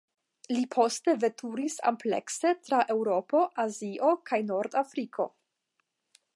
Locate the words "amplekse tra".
1.91-2.81